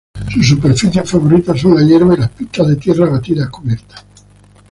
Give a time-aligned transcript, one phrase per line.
[0.33, 4.03] Sus superficies favoritas son la hierba y las pista de tierra batida cubiertas.